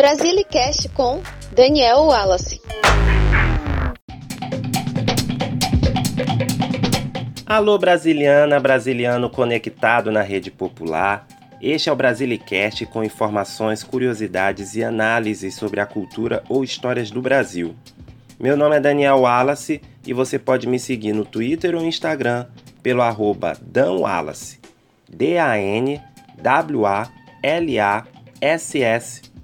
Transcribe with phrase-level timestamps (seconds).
[0.00, 1.20] Brasilicast com
[1.52, 2.58] Daniel Wallace.
[7.44, 11.28] Alô brasiliana, brasiliano conectado na rede popular.
[11.60, 17.20] Este é o Brasilicast com informações, curiosidades e análises sobre a cultura ou histórias do
[17.20, 17.74] Brasil.
[18.38, 22.46] Meu nome é Daniel Wallace e você pode me seguir no Twitter ou Instagram
[22.82, 24.58] pelo arroba Dan Wallace.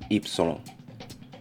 [0.08, 0.76] D-A-N-W-A-L-A-S-S-Y.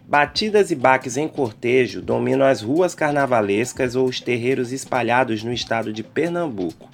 [0.08, 5.92] Batidas e baques em cortejo dominam as ruas carnavalescas ou os terreiros espalhados no estado
[5.92, 6.88] de Pernambuco.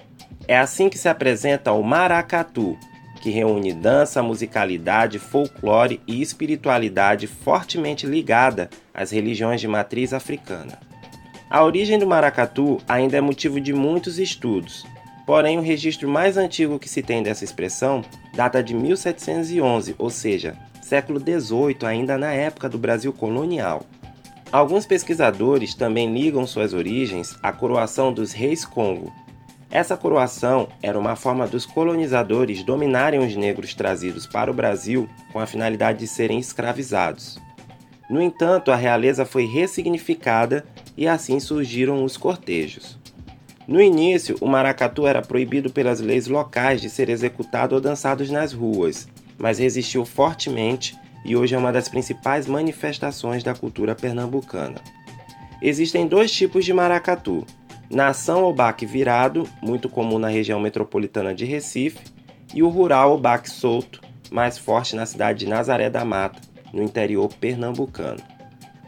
[0.49, 2.75] É assim que se apresenta o maracatu,
[3.21, 10.79] que reúne dança, musicalidade, folclore e espiritualidade fortemente ligada às religiões de matriz africana.
[11.51, 14.87] A origem do maracatu ainda é motivo de muitos estudos,
[15.27, 18.03] porém o registro mais antigo que se tem dessa expressão
[18.35, 20.57] data de 1711, ou seja,
[20.93, 23.83] século XVIII, ainda na época do Brasil colonial.
[24.53, 29.11] Alguns pesquisadores também ligam suas origens à coroação dos reis Congo.
[29.71, 35.41] Essa coroação era uma forma dos colonizadores dominarem os negros trazidos para o Brasil com
[35.41, 37.39] a finalidade de serem escravizados.
[38.11, 40.63] No entanto, a realeza foi ressignificada
[40.95, 42.99] e assim surgiram os cortejos.
[43.67, 48.53] No início, o maracatu era proibido pelas leis locais de ser executado ou dançado nas
[48.53, 49.09] ruas,
[49.43, 54.77] mas resistiu fortemente e hoje é uma das principais manifestações da cultura pernambucana.
[55.61, 57.45] Existem dois tipos de maracatu:
[57.91, 61.99] nação ou baque virado, muito comum na região metropolitana de Recife,
[62.55, 66.41] e o rural ou baque solto, mais forte na cidade de Nazaré da Mata,
[66.73, 68.23] no interior pernambucano.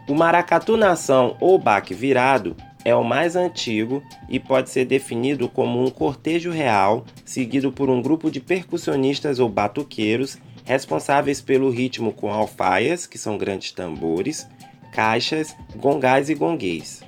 [0.09, 5.83] O maracatu nação ou baque virado é o mais antigo e pode ser definido como
[5.83, 12.33] um cortejo real seguido por um grupo de percussionistas ou batuqueiros responsáveis pelo ritmo com
[12.33, 14.49] alfaias, que são grandes tambores,
[14.93, 17.03] caixas, gongais e gonguês.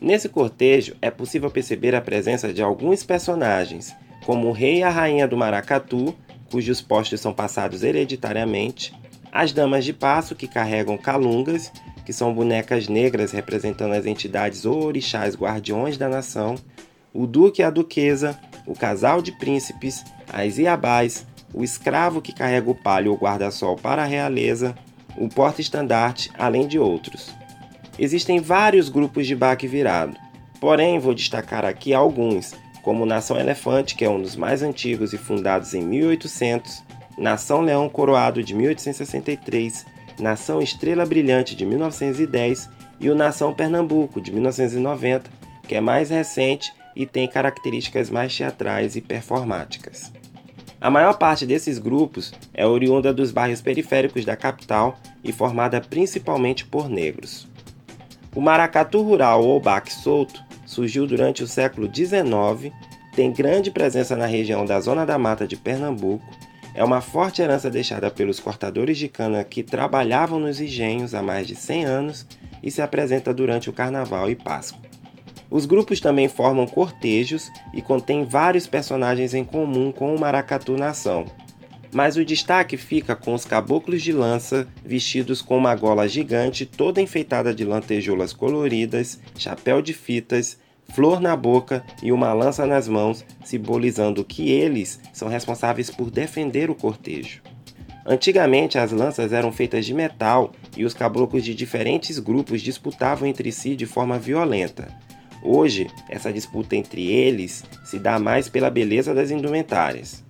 [0.00, 3.94] Nesse cortejo é possível perceber a presença de alguns personagens,
[4.26, 6.14] como o rei e a rainha do maracatu,
[6.50, 8.94] cujos postos são passados hereditariamente,
[9.30, 11.72] as damas de passo que carregam calungas
[12.04, 16.56] que são bonecas negras representando as entidades ou orixás guardiões da nação,
[17.12, 22.70] o duque e a duquesa, o casal de príncipes, as iabás, o escravo que carrega
[22.70, 24.74] o palho ou guarda-sol para a realeza,
[25.16, 27.30] o porta-estandarte, além de outros.
[27.98, 30.16] Existem vários grupos de baque virado,
[30.58, 35.18] porém vou destacar aqui alguns, como Nação Elefante, que é um dos mais antigos e
[35.18, 36.82] fundados em 1800,
[37.18, 39.84] Nação Leão Coroado de 1863,
[40.18, 42.68] Nação Estrela Brilhante de 1910
[43.00, 45.30] e o Nação Pernambuco de 1990,
[45.66, 50.12] que é mais recente e tem características mais teatrais e performáticas.
[50.80, 56.66] A maior parte desses grupos é oriunda dos bairros periféricos da capital e formada principalmente
[56.66, 57.48] por negros.
[58.34, 62.72] O maracatu rural ou baque solto surgiu durante o século XIX,
[63.14, 66.24] tem grande presença na região da Zona da Mata de Pernambuco
[66.74, 71.46] é uma forte herança deixada pelos cortadores de cana que trabalhavam nos engenhos há mais
[71.46, 72.26] de 100 anos
[72.62, 74.80] e se apresenta durante o Carnaval e Páscoa.
[75.50, 81.26] Os grupos também formam cortejos e contêm vários personagens em comum com o Maracatu Nação.
[81.92, 87.02] Mas o destaque fica com os caboclos de lança vestidos com uma gola gigante toda
[87.02, 90.58] enfeitada de lantejoulas coloridas, chapéu de fitas
[90.94, 96.70] flor na boca e uma lança nas mãos, simbolizando que eles são responsáveis por defender
[96.70, 97.40] o cortejo.
[98.04, 103.50] Antigamente, as lanças eram feitas de metal e os caboclos de diferentes grupos disputavam entre
[103.52, 104.88] si de forma violenta.
[105.42, 110.22] Hoje, essa disputa entre eles se dá mais pela beleza das indumentárias.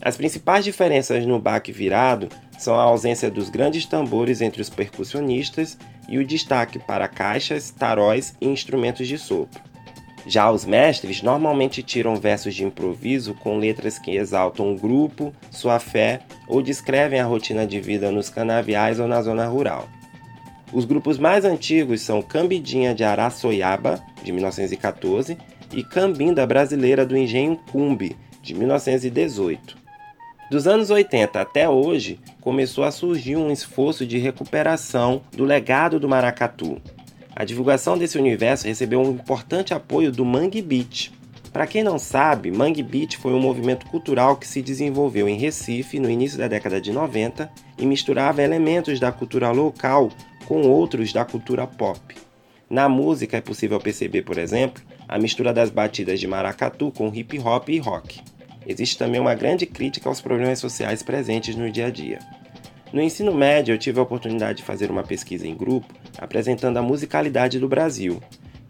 [0.00, 2.28] As principais diferenças no baque virado
[2.58, 5.78] são a ausência dos grandes tambores entre os percussionistas
[6.08, 9.73] e o destaque para caixas, taróis e instrumentos de sopro.
[10.26, 15.78] Já os mestres normalmente tiram versos de improviso com letras que exaltam o grupo, sua
[15.78, 19.86] fé ou descrevem a rotina de vida nos canaviais ou na zona rural.
[20.72, 25.36] Os grupos mais antigos são Cambidinha de Araçoiaba, de 1914,
[25.72, 29.76] e Cambinda Brasileira do Engenho Cumbi, de 1918.
[30.50, 36.08] Dos anos 80 até hoje, começou a surgir um esforço de recuperação do legado do
[36.08, 36.80] maracatu,
[37.36, 41.10] a divulgação desse universo recebeu um importante apoio do Mangue Beat.
[41.52, 45.98] Para quem não sabe, Mangue Beat foi um movimento cultural que se desenvolveu em Recife
[45.98, 50.10] no início da década de 90 e misturava elementos da cultura local
[50.46, 52.14] com outros da cultura pop.
[52.70, 57.38] Na música é possível perceber, por exemplo, a mistura das batidas de maracatu com hip
[57.40, 58.20] hop e rock.
[58.66, 62.20] Existe também uma grande crítica aos problemas sociais presentes no dia a dia.
[62.92, 66.82] No ensino médio, eu tive a oportunidade de fazer uma pesquisa em grupo apresentando a
[66.82, 68.20] musicalidade do Brasil.